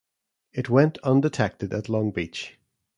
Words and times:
It 0.51 0.67
went 0.67 0.97
undetected 1.03 1.75
at 1.75 1.87
Long 1.87 2.09
Beach. 2.09 2.57